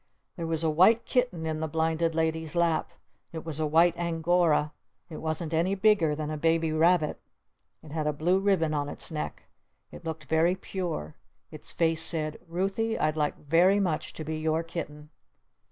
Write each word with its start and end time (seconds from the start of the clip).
There 0.35 0.47
was 0.47 0.63
a 0.63 0.69
White 0.71 1.05
Kitten 1.05 1.45
in 1.45 1.59
the 1.59 1.67
Blinded 1.67 2.15
Lady's 2.15 2.55
Lap. 2.55 2.91
It 3.31 3.45
was 3.45 3.59
a 3.59 3.67
white 3.67 3.95
Angora. 3.95 4.71
It 5.11 5.17
wasn't 5.17 5.53
any 5.53 5.75
bigger 5.75 6.15
than 6.15 6.31
a 6.31 6.37
baby 6.37 6.71
rabbit. 6.73 7.19
It 7.83 7.91
had 7.91 8.07
a 8.07 8.11
blue 8.11 8.39
ribbon 8.39 8.73
on 8.73 8.89
its 8.89 9.11
neck. 9.11 9.43
It 9.91 10.03
looked 10.03 10.23
very 10.23 10.55
pure. 10.55 11.13
Its 11.51 11.71
face 11.71 12.01
said 12.01 12.39
"Ruthy, 12.47 12.97
I'd 12.97 13.15
like 13.15 13.37
very 13.37 13.79
much 13.79 14.13
to 14.13 14.23
be 14.23 14.39
your 14.39 14.63
kitten!" 14.63 15.11